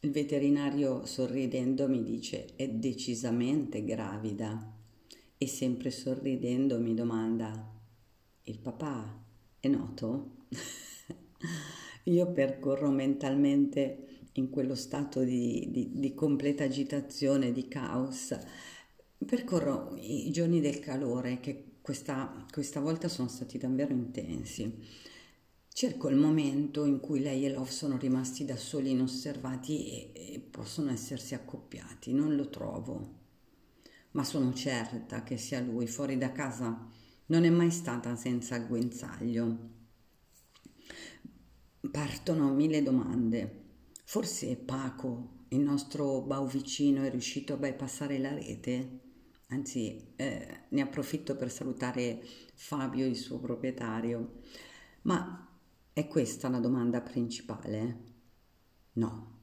Il 0.00 0.10
veterinario 0.10 1.04
sorridendo 1.04 1.86
mi 1.86 2.02
dice 2.02 2.56
è 2.56 2.66
decisamente 2.66 3.84
gravida. 3.84 4.74
E 5.36 5.46
sempre 5.46 5.90
sorridendo 5.90 6.80
mi 6.80 6.94
domanda 6.94 7.78
il 8.44 8.58
papà 8.58 9.19
è 9.60 9.68
noto? 9.68 10.46
Io 12.04 12.32
percorro 12.32 12.90
mentalmente 12.90 14.06
in 14.34 14.48
quello 14.48 14.74
stato 14.74 15.22
di, 15.22 15.68
di, 15.70 15.90
di, 15.94 16.14
completa 16.14 16.64
agitazione, 16.64 17.52
di 17.52 17.68
caos. 17.68 18.36
Percorro 19.18 19.94
i 19.96 20.30
giorni 20.30 20.60
del 20.60 20.78
calore 20.78 21.40
che 21.40 21.64
questa, 21.82 22.46
questa 22.50 22.80
volta 22.80 23.08
sono 23.08 23.28
stati 23.28 23.58
davvero 23.58 23.92
intensi. 23.92 24.78
Cerco 25.72 26.08
il 26.08 26.16
momento 26.16 26.84
in 26.84 27.00
cui 27.00 27.20
lei 27.20 27.44
e 27.44 27.52
Love 27.52 27.70
sono 27.70 27.96
rimasti 27.96 28.44
da 28.44 28.56
soli 28.56 28.90
inosservati 28.90 30.12
e, 30.12 30.34
e 30.34 30.40
possono 30.40 30.90
essersi 30.90 31.34
accoppiati. 31.34 32.12
Non 32.12 32.34
lo 32.34 32.48
trovo, 32.48 33.18
ma 34.12 34.24
sono 34.24 34.52
certa 34.52 35.22
che 35.22 35.36
sia 35.36 35.60
lui 35.60 35.86
fuori 35.86 36.16
da 36.16 36.32
casa. 36.32 36.88
Non 37.30 37.44
è 37.44 37.48
mai 37.48 37.70
stata 37.70 38.16
senza 38.16 38.58
guinzaglio. 38.58 39.56
Partono 41.88 42.52
mille 42.52 42.82
domande. 42.82 43.66
Forse 44.04 44.56
Paco, 44.56 45.44
il 45.50 45.60
nostro 45.60 46.22
bau 46.22 46.48
vicino, 46.48 47.04
è 47.04 47.10
riuscito 47.10 47.52
a 47.52 47.56
bypassare 47.56 48.18
la 48.18 48.34
rete? 48.34 48.98
Anzi, 49.50 50.12
eh, 50.16 50.62
ne 50.70 50.80
approfitto 50.80 51.36
per 51.36 51.52
salutare 51.52 52.20
Fabio, 52.54 53.06
il 53.06 53.14
suo 53.14 53.38
proprietario. 53.38 54.40
Ma 55.02 55.48
è 55.92 56.08
questa 56.08 56.48
la 56.48 56.58
domanda 56.58 57.00
principale? 57.00 57.98
No. 58.94 59.38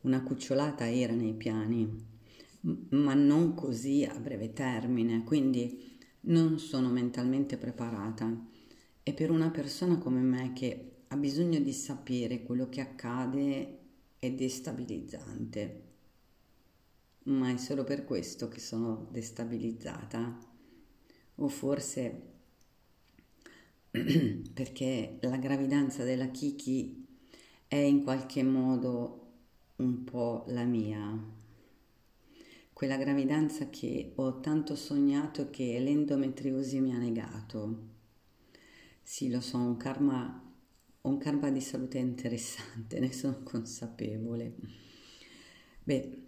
Una 0.00 0.24
cucciolata 0.24 0.90
era 0.90 1.12
nei 1.12 1.34
piani, 1.34 2.08
ma 2.62 3.14
non 3.14 3.54
così 3.54 4.02
a 4.02 4.18
breve 4.18 4.52
termine, 4.52 5.22
quindi 5.22 5.89
non 6.22 6.58
sono 6.58 6.88
mentalmente 6.88 7.56
preparata. 7.56 8.48
E 9.02 9.12
per 9.12 9.30
una 9.30 9.50
persona 9.50 9.98
come 9.98 10.20
me 10.20 10.52
che 10.52 11.04
ha 11.08 11.16
bisogno 11.16 11.58
di 11.58 11.72
sapere 11.72 12.42
quello 12.42 12.68
che 12.68 12.80
accade 12.80 13.78
è 14.18 14.30
destabilizzante. 14.30 15.82
Ma 17.24 17.50
è 17.50 17.56
solo 17.56 17.84
per 17.84 18.04
questo 18.04 18.48
che 18.48 18.60
sono 18.60 19.08
destabilizzata. 19.10 20.38
O 21.36 21.48
forse 21.48 22.28
perché 23.90 25.18
la 25.22 25.36
gravidanza 25.38 26.04
della 26.04 26.28
Kiki 26.28 27.06
è 27.66 27.76
in 27.76 28.02
qualche 28.04 28.42
modo 28.42 29.32
un 29.76 30.04
po' 30.04 30.44
la 30.48 30.64
mia. 30.64 31.38
Quella 32.80 32.96
gravidanza 32.96 33.68
che 33.68 34.12
ho 34.14 34.40
tanto 34.40 34.74
sognato 34.74 35.50
che 35.50 35.78
l'endometriosi 35.78 36.80
mi 36.80 36.94
ha 36.94 36.96
negato. 36.96 37.76
Sì, 39.02 39.28
lo 39.28 39.42
so, 39.42 39.58
un 39.58 39.76
un 41.02 41.18
karma 41.18 41.50
di 41.50 41.60
salute 41.60 41.98
interessante, 41.98 42.96
ne 42.98 43.12
sono 43.12 43.42
consapevole. 43.42 44.54
Beh, 45.84 46.22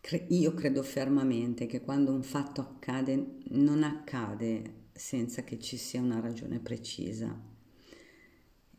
cre- 0.00 0.26
io 0.30 0.54
credo 0.54 0.82
fermamente 0.82 1.66
che 1.66 1.82
quando 1.82 2.10
un 2.14 2.22
fatto 2.22 2.62
accade, 2.62 3.40
non 3.50 3.82
accade 3.82 4.84
senza 4.94 5.44
che 5.44 5.58
ci 5.58 5.76
sia 5.76 6.00
una 6.00 6.20
ragione 6.20 6.58
precisa. 6.58 7.38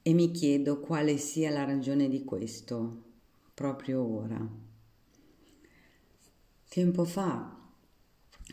E 0.01 0.13
mi 0.13 0.31
chiedo 0.31 0.79
quale 0.79 1.17
sia 1.17 1.51
la 1.51 1.63
ragione 1.63 2.09
di 2.09 2.23
questo, 2.23 3.03
proprio 3.53 4.01
ora. 4.01 4.72
Tempo 6.73 7.05
fa, 7.05 7.55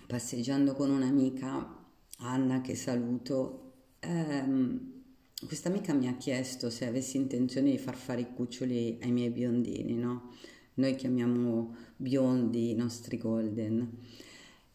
passeggiando 0.07 0.75
con 0.75 0.91
un'amica, 0.91 1.87
Anna 2.19 2.61
che 2.61 2.75
saluto, 2.75 3.95
ehm, 4.01 4.93
questa 5.47 5.71
amica 5.71 5.95
mi 5.95 6.07
ha 6.07 6.19
chiesto 6.19 6.69
se 6.69 6.87
avessi 6.87 7.17
intenzione 7.17 7.71
di 7.71 7.79
far 7.79 7.97
fare 7.97 8.21
i 8.21 8.35
cuccioli 8.35 8.99
ai 9.01 9.11
miei 9.11 9.31
biondini, 9.31 9.95
no? 9.95 10.35
Noi 10.75 10.97
chiamiamo 10.97 11.75
biondi 11.97 12.73
i 12.73 12.75
nostri 12.75 13.17
golden. 13.17 13.91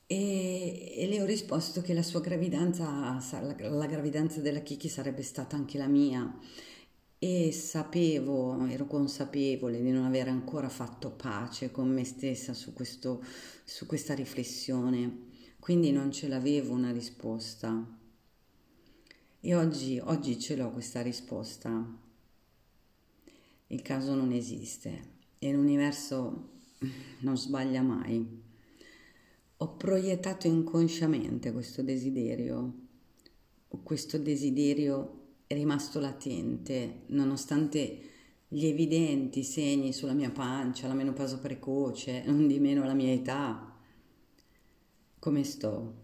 E, 0.07 0.95
e, 0.97 1.07
le 1.07 1.21
ho 1.21 1.25
risposto 1.25 1.81
che 1.81 1.93
la 1.93 2.01
sua 2.01 2.21
gravidanza, 2.21 3.19
la, 3.41 3.55
la 3.69 3.85
gravidanza 3.85 4.41
della 4.41 4.61
Kiki 4.61 4.89
sarebbe 4.89 5.21
stata 5.21 5.55
anche 5.55 5.77
la 5.77 5.87
mia 5.87 6.35
e 7.27 7.51
sapevo, 7.51 8.67
ero 8.67 8.85
consapevole 8.85 9.81
di 9.81 9.89
non 9.89 10.05
aver 10.05 10.27
ancora 10.27 10.69
fatto 10.69 11.09
pace 11.09 11.71
con 11.71 11.91
me 11.91 12.03
stessa 12.03 12.53
su, 12.53 12.71
questo, 12.71 13.23
su 13.63 13.87
questa 13.87 14.13
riflessione, 14.13 15.23
quindi 15.59 15.91
non 15.91 16.11
ce 16.11 16.27
l'avevo 16.27 16.75
una 16.75 16.91
risposta. 16.91 17.97
E 19.39 19.55
oggi, 19.55 19.99
oggi 20.03 20.39
ce 20.39 20.55
l'ho 20.55 20.69
questa 20.69 21.01
risposta. 21.01 21.97
Il 23.67 23.81
caso 23.81 24.13
non 24.13 24.31
esiste 24.31 25.13
e 25.39 25.51
l'universo 25.51 26.49
non 27.21 27.35
sbaglia 27.35 27.81
mai 27.81 28.43
ho 29.57 29.75
proiettato 29.77 30.45
inconsciamente 30.47 31.53
questo 31.53 31.81
desiderio, 31.81 32.73
questo 33.81 34.19
desiderio 34.19 35.24
rimasto 35.47 35.99
latente 35.99 37.03
nonostante 37.07 38.11
gli 38.47 38.65
evidenti 38.65 39.43
segni 39.43 39.91
sulla 39.91 40.13
mia 40.13 40.31
pancia, 40.31 40.87
la 40.87 40.93
menopausa 40.93 41.39
precoce, 41.39 42.23
non 42.25 42.47
di 42.47 42.59
meno 42.59 42.85
la 42.85 42.93
mia 42.93 43.11
età. 43.11 43.75
Come 45.19 45.43
sto? 45.43 46.03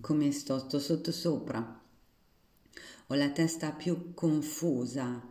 Come 0.00 0.32
sto? 0.32 0.58
Sto 0.58 0.78
sotto 0.78 1.12
sopra. 1.12 1.80
Ho 3.06 3.14
la 3.14 3.30
testa 3.30 3.72
più 3.72 4.14
confusa. 4.14 5.28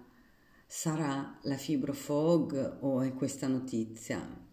Sarà 0.65 1.37
la 1.43 1.57
fibrofog 1.57 2.77
o 2.81 3.01
è 3.01 3.13
questa 3.13 3.47
notizia? 3.47 4.49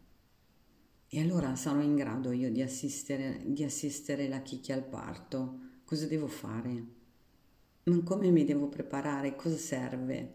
E 1.11 1.21
allora 1.21 1.55
sarò 1.57 1.81
in 1.81 1.95
grado 1.95 2.33
io 2.33 2.51
di 2.51 2.61
assistere, 2.61 3.41
di 3.47 3.65
assistere 3.65 4.29
la 4.29 4.43
chicchia 4.43 4.75
al 4.75 4.85
parto? 4.85 5.61
Cosa 5.85 6.07
devo 6.07 6.27
fare? 6.27 6.98
Ma 7.89 8.03
come 8.03 8.31
mi 8.31 8.45
devo 8.45 8.69
preparare? 8.69 9.35
Cosa 9.35 9.57
serve? 9.57 10.35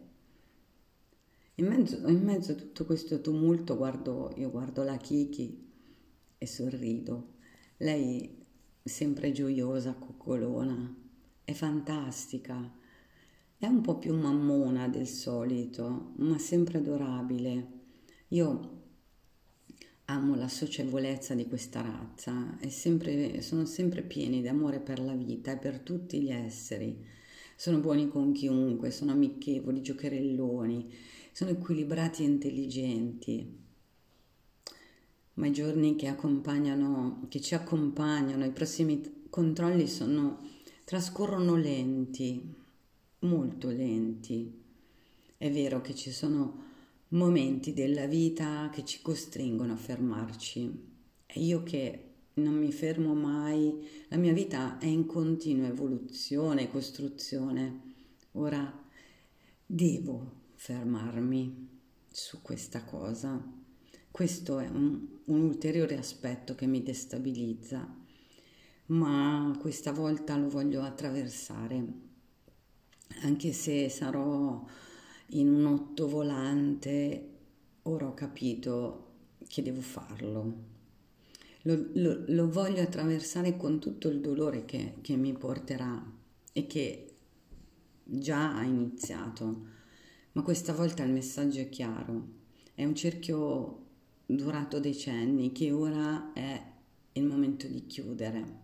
In 1.56 1.66
mezzo, 1.66 2.08
in 2.08 2.22
mezzo 2.22 2.52
a 2.52 2.56
tutto 2.56 2.84
questo 2.84 3.20
tumulto 3.20 3.76
guardo, 3.76 4.32
io 4.36 4.50
guardo 4.50 4.82
la 4.82 4.96
Kiki 4.96 5.70
e 6.36 6.46
sorrido. 6.46 7.34
Lei 7.76 8.44
sempre 8.82 9.30
gioiosa, 9.30 9.94
coccolona, 9.94 10.94
è 11.44 11.52
fantastica, 11.52 12.72
è 13.56 13.66
un 13.66 13.80
po' 13.82 13.98
più 13.98 14.16
mammona 14.16 14.88
del 14.88 15.06
solito, 15.06 16.12
ma 16.16 16.38
sempre 16.38 16.78
adorabile. 16.78 17.68
Io 18.28 18.82
Amo 20.06 20.34
la 20.34 20.48
socievolezza 20.48 21.34
di 21.34 21.46
questa 21.48 21.80
razza, 21.80 22.58
sempre, 22.68 23.40
sono 23.40 23.64
sempre 23.64 24.02
pieni 24.02 24.42
di 24.42 24.48
amore 24.48 24.78
per 24.78 25.00
la 25.00 25.14
vita 25.14 25.52
e 25.52 25.56
per 25.56 25.78
tutti 25.78 26.20
gli 26.20 26.30
esseri. 26.30 27.02
Sono 27.56 27.78
buoni 27.78 28.08
con 28.08 28.32
chiunque, 28.32 28.90
sono 28.90 29.12
amichevoli, 29.12 29.80
giocherelloni, 29.80 30.92
sono 31.32 31.50
equilibrati 31.50 32.22
e 32.22 32.26
intelligenti. 32.26 33.58
Ma 35.34 35.46
i 35.46 35.52
giorni 35.52 35.96
che, 35.96 36.14
che 37.28 37.40
ci 37.40 37.54
accompagnano, 37.54 38.44
i 38.44 38.52
prossimi 38.52 39.24
controlli 39.30 39.88
sono, 39.88 40.40
trascorrono 40.84 41.56
lenti, 41.56 42.54
molto 43.20 43.68
lenti. 43.68 44.62
È 45.36 45.50
vero 45.50 45.80
che 45.80 45.94
ci 45.94 46.10
sono 46.10 46.62
momenti 47.08 47.72
della 47.72 48.06
vita 48.06 48.70
che 48.72 48.84
ci 48.84 49.02
costringono 49.02 49.72
a 49.72 49.76
fermarci. 49.76 50.92
E 51.26 51.40
io 51.40 51.62
che 51.62 52.13
non 52.34 52.54
mi 52.54 52.72
fermo 52.72 53.14
mai, 53.14 53.86
la 54.08 54.16
mia 54.16 54.32
vita 54.32 54.78
è 54.78 54.86
in 54.86 55.06
continua 55.06 55.68
evoluzione, 55.68 56.70
costruzione. 56.70 57.92
Ora 58.32 58.82
devo 59.66 60.42
fermarmi 60.54 61.68
su 62.10 62.42
questa 62.42 62.82
cosa. 62.84 63.40
Questo 64.10 64.58
è 64.58 64.68
un, 64.68 65.06
un 65.24 65.40
ulteriore 65.42 65.96
aspetto 65.96 66.54
che 66.54 66.66
mi 66.66 66.82
destabilizza, 66.82 68.02
ma 68.86 69.56
questa 69.60 69.92
volta 69.92 70.36
lo 70.36 70.48
voglio 70.48 70.82
attraversare, 70.82 71.84
anche 73.22 73.52
se 73.52 73.88
sarò 73.88 74.64
in 75.28 75.52
un 75.52 75.66
otto 75.66 76.08
volante, 76.08 77.28
ora 77.82 78.06
ho 78.06 78.14
capito 78.14 79.12
che 79.46 79.62
devo 79.62 79.80
farlo. 79.80 80.73
Lo, 81.66 81.86
lo, 81.94 82.24
lo 82.26 82.50
voglio 82.50 82.82
attraversare 82.82 83.56
con 83.56 83.80
tutto 83.80 84.08
il 84.08 84.20
dolore 84.20 84.64
che, 84.64 84.96
che 85.00 85.16
mi 85.16 85.32
porterà 85.32 86.02
e 86.52 86.66
che 86.66 87.14
già 88.04 88.56
ha 88.56 88.64
iniziato, 88.64 89.66
ma 90.32 90.42
questa 90.42 90.74
volta 90.74 91.02
il 91.04 91.12
messaggio 91.12 91.60
è 91.60 91.68
chiaro. 91.68 92.42
è 92.74 92.84
un 92.84 92.94
cerchio 92.94 93.82
durato 94.26 94.80
decenni 94.80 95.52
che 95.52 95.70
ora 95.70 96.32
è 96.32 96.72
il 97.12 97.24
momento 97.24 97.66
di 97.66 97.86
chiudere. 97.86 98.62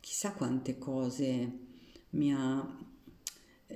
Chissà 0.00 0.32
quante 0.32 0.78
cose 0.78 1.58
mi 2.10 2.32
ha, 2.32 2.78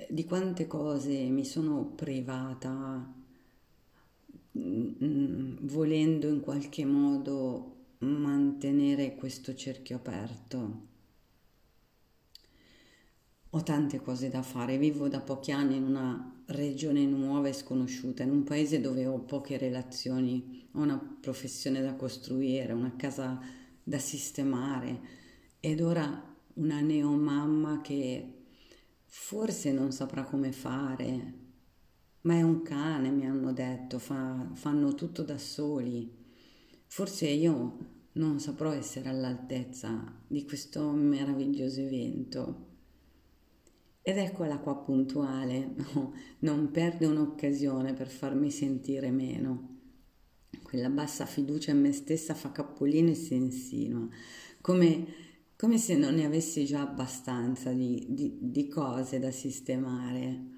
di 0.09 0.25
quante 0.25 0.67
cose 0.67 1.25
mi 1.25 1.45
sono 1.45 1.85
privata 1.85 3.13
mm, 4.57 5.57
volendo 5.61 6.27
in 6.27 6.39
qualche 6.39 6.85
modo 6.85 7.74
mantenere 8.05 9.15
questo 9.15 9.55
cerchio 9.55 9.97
aperto. 9.97 10.87
Ho 13.49 13.63
tante 13.63 14.01
cose 14.01 14.29
da 14.29 14.41
fare, 14.41 14.77
vivo 14.77 15.07
da 15.07 15.21
pochi 15.21 15.51
anni 15.51 15.77
in 15.77 15.83
una 15.83 16.43
regione 16.47 17.05
nuova 17.05 17.47
e 17.47 17.53
sconosciuta, 17.53 18.23
in 18.23 18.31
un 18.31 18.43
paese 18.43 18.81
dove 18.81 19.05
ho 19.05 19.19
poche 19.19 19.57
relazioni, 19.57 20.67
ho 20.73 20.81
una 20.81 20.97
professione 21.21 21.81
da 21.81 21.95
costruire, 21.95 22.73
una 22.73 22.95
casa 22.95 23.39
da 23.81 23.97
sistemare 23.97 24.99
ed 25.59 25.81
ora 25.81 26.35
una 26.55 26.81
neomamma 26.81 27.81
che 27.81 28.45
forse 29.05 29.71
non 29.71 29.91
saprà 29.91 30.23
come 30.23 30.51
fare, 30.51 31.33
ma 32.21 32.33
è 32.33 32.41
un 32.41 32.61
cane, 32.61 33.09
mi 33.09 33.25
hanno 33.25 33.53
detto, 33.53 33.99
fa, 33.99 34.49
fanno 34.53 34.95
tutto 34.95 35.23
da 35.23 35.37
soli. 35.37 36.23
Forse 36.87 37.27
io 37.27 37.77
non 38.15 38.39
saprò 38.39 38.71
essere 38.71 39.09
all'altezza 39.09 40.21
di 40.27 40.45
questo 40.45 40.91
meraviglioso 40.91 41.81
evento. 41.81 42.73
Ed 44.01 44.17
eccola 44.17 44.59
qua 44.59 44.77
puntuale, 44.77 45.75
non 46.39 46.71
perde 46.71 47.07
un'occasione 47.07 47.93
per 47.93 48.07
farmi 48.07 48.51
sentire 48.51 49.11
meno. 49.11 49.73
Quella 50.61 50.89
bassa 50.89 51.25
fiducia 51.25 51.71
in 51.71 51.81
me 51.81 51.91
stessa 51.91 52.33
fa 52.33 52.51
capolino 52.51 53.09
e 53.09 53.15
si 53.15 53.35
insinua, 53.35 54.07
come, 54.61 55.05
come 55.57 55.77
se 55.77 55.95
non 55.95 56.15
ne 56.15 56.25
avessi 56.25 56.65
già 56.65 56.81
abbastanza 56.81 57.71
di, 57.71 58.05
di, 58.09 58.37
di 58.39 58.67
cose 58.67 59.19
da 59.19 59.31
sistemare. 59.31 60.53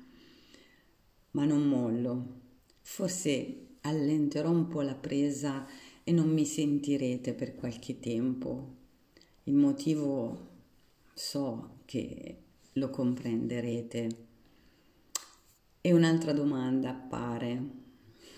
Ma 1.32 1.46
non 1.46 1.67
mollo. 1.67 2.41
Forse 2.82 3.78
allenterò 3.82 4.50
un 4.52 4.67
po' 4.67 4.82
la 4.82 4.96
presa 4.96 5.65
e 6.08 6.13
non 6.13 6.30
mi 6.30 6.46
sentirete 6.46 7.34
per 7.34 7.54
qualche 7.56 8.00
tempo. 8.00 8.76
Il 9.43 9.56
motivo 9.56 10.52
so 11.13 11.80
che 11.84 12.43
lo 12.72 12.89
comprenderete. 12.89 14.26
E 15.82 15.91
un'altra 15.91 16.32
domanda 16.32 16.91
appare. 16.91 17.62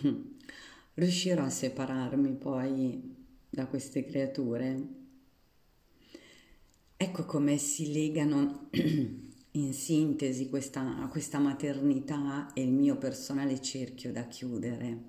riuscirò 0.96 1.44
a 1.44 1.52
separarmi 1.52 2.32
poi 2.38 3.16
da 3.48 3.68
queste 3.68 4.04
creature? 4.04 4.88
Ecco 6.98 7.26
come 7.26 7.60
si 7.60 7.94
legano 7.94 8.70
in 9.52 9.74
sintesi 9.74 10.50
questa, 10.50 11.08
questa 11.12 11.38
maternità 11.38 12.52
e 12.56 12.64
il 12.64 12.72
mio 12.72 12.98
personale 12.98 13.62
cerchio 13.62 14.12
da 14.12 14.26
chiudere. 14.26 15.04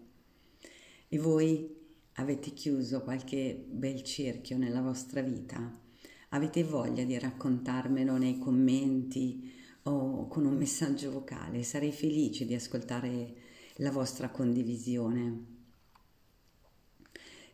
E 1.09 1.19
voi 1.19 1.79
avete 2.21 2.53
chiuso 2.53 3.01
qualche 3.01 3.65
bel 3.67 4.03
cerchio 4.03 4.59
nella 4.59 4.83
vostra 4.83 5.23
vita? 5.23 5.79
Avete 6.31 6.63
voglia 6.63 7.03
di 7.05 7.19
raccontarmelo 7.19 8.17
nei 8.19 8.39
commenti 8.39 9.51
o 9.85 10.29
con 10.29 10.45
un 10.45 10.55
messaggio 10.55 11.11
vocale? 11.11 11.63
Sarei 11.63 11.93
felice 11.93 12.45
di 12.45 12.55
ascoltare 12.55 13.35
la 13.77 13.91
vostra 13.91 14.29
condivisione. 14.29 15.59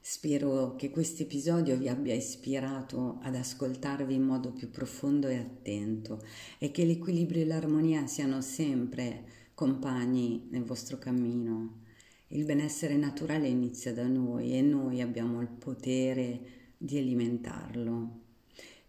Spero 0.00 0.74
che 0.76 0.90
questo 0.90 1.22
episodio 1.22 1.76
vi 1.76 1.88
abbia 1.88 2.14
ispirato 2.14 3.18
ad 3.22 3.36
ascoltarvi 3.36 4.14
in 4.14 4.22
modo 4.22 4.52
più 4.52 4.70
profondo 4.70 5.28
e 5.28 5.36
attento 5.36 6.22
e 6.58 6.70
che 6.72 6.84
l'equilibrio 6.84 7.42
e 7.42 7.46
l'armonia 7.46 8.06
siano 8.06 8.40
sempre 8.40 9.50
compagni 9.54 10.48
nel 10.50 10.64
vostro 10.64 10.98
cammino. 10.98 11.84
Il 12.30 12.44
benessere 12.44 12.96
naturale 12.96 13.46
inizia 13.46 13.92
da 13.92 14.08
noi 14.08 14.58
e 14.58 14.60
noi 14.60 15.00
abbiamo 15.00 15.40
il 15.40 15.46
potere 15.46 16.40
di 16.76 16.98
alimentarlo. 16.98 18.24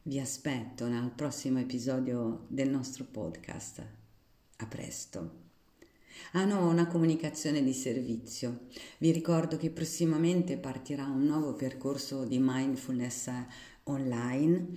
Vi 0.01 0.19
aspetto 0.19 0.87
nel 0.87 1.11
prossimo 1.15 1.59
episodio 1.59 2.45
del 2.47 2.67
nostro 2.67 3.03
podcast. 3.03 3.85
A 4.57 4.65
presto. 4.65 5.45
Ah, 6.31 6.45
una 6.45 6.87
comunicazione 6.87 7.61
di 7.61 7.73
servizio. 7.73 8.61
Vi 8.97 9.11
ricordo 9.11 9.55
che 9.55 9.69
prossimamente 9.69 10.57
partirà 10.57 11.05
un 11.05 11.23
nuovo 11.23 11.53
percorso 11.53 12.25
di 12.25 12.39
mindfulness 12.41 13.29
online 13.83 14.67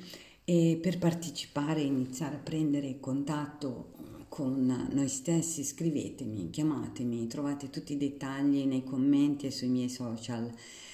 e 0.45 0.79
per 0.83 0.99
partecipare 0.99 1.81
e 1.81 1.85
iniziare 1.85 2.37
a 2.37 2.41
prendere 2.41 3.01
contatto 3.01 4.00
con 4.31 4.89
noi 4.91 5.09
stessi 5.09 5.63
scrivetemi, 5.63 6.49
chiamatemi, 6.49 7.27
trovate 7.27 7.69
tutti 7.69 7.93
i 7.93 7.99
dettagli 7.99 8.65
nei 8.65 8.83
commenti 8.83 9.45
e 9.45 9.51
sui 9.51 9.69
miei 9.69 9.91
social. 9.91 10.51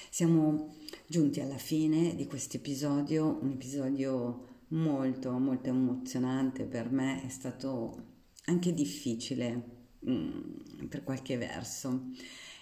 Siamo 0.09 0.75
giunti 1.07 1.39
alla 1.39 1.57
fine 1.57 2.15
di 2.15 2.27
questo 2.27 2.57
episodio, 2.57 3.39
un 3.41 3.51
episodio 3.51 4.65
molto 4.69 5.31
molto 5.37 5.69
emozionante 5.69 6.65
per 6.65 6.91
me, 6.91 7.23
è 7.23 7.29
stato 7.29 8.15
anche 8.47 8.73
difficile 8.73 9.75
Mm, 10.07 10.87
per 10.87 11.03
qualche 11.03 11.37
verso 11.37 12.11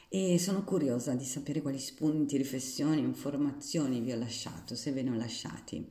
e 0.08 0.40
sono 0.40 0.64
curiosa 0.64 1.14
di 1.14 1.26
sapere 1.26 1.62
quali 1.62 1.78
spunti, 1.78 2.38
riflessioni, 2.38 3.02
informazioni 3.02 4.00
vi 4.00 4.14
ho 4.14 4.18
lasciato, 4.18 4.76
se 4.76 4.92
ve 4.92 5.04
ne 5.04 5.12
ho 5.12 5.16
lasciati. 5.16 5.86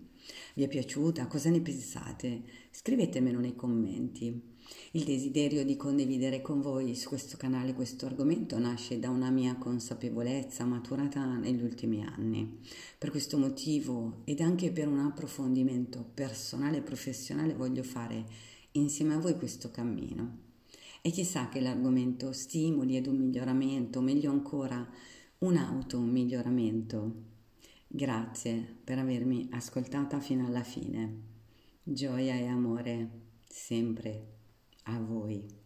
Vi 0.55 0.63
è 0.63 0.69
piaciuta? 0.69 1.27
Cosa 1.27 1.51
ne 1.51 1.61
pensate? 1.61 2.43
Scrivetemelo 2.71 3.39
nei 3.39 3.55
commenti. 3.55 4.54
Il 4.93 5.05
desiderio 5.05 5.65
di 5.65 5.77
condividere 5.77 6.41
con 6.41 6.61
voi 6.61 6.95
su 6.95 7.09
questo 7.09 7.37
canale 7.37 7.75
questo 7.75 8.07
argomento 8.07 8.59
nasce 8.59 9.01
da 9.01 9.11
una 9.11 9.31
mia 9.31 9.57
consapevolezza 9.57 10.65
maturata 10.65 11.37
negli 11.37 11.63
ultimi 11.63 12.05
anni. 12.05 12.61
Per 12.97 13.11
questo 13.11 13.37
motivo 13.37 14.23
ed 14.25 14.41
anche 14.41 14.71
per 14.71 14.87
un 14.87 15.01
approfondimento 15.01 16.09
personale 16.15 16.77
e 16.77 16.83
professionale 16.83 17.55
voglio 17.55 17.83
fare 17.83 18.25
insieme 18.73 19.15
a 19.15 19.19
voi 19.19 19.37
questo 19.37 19.71
cammino 19.71 20.39
e 21.03 21.11
chissà 21.11 21.49
che 21.49 21.61
l'argomento 21.61 22.33
stimoli 22.33 22.97
ad 22.97 23.07
un 23.07 23.17
miglioramento, 23.17 24.01
meglio 24.01 24.31
ancora 24.31 24.89
un 25.39 25.57
auto-miglioramento. 25.57 27.13
Grazie 27.87 28.77
per 28.83 28.99
avermi 28.99 29.49
ascoltata 29.51 30.19
fino 30.21 30.47
alla 30.47 30.63
fine. 30.63 31.23
Gioia 31.83 32.35
e 32.37 32.47
amore 32.47 33.11
sempre 33.47 34.34
a. 34.87 35.64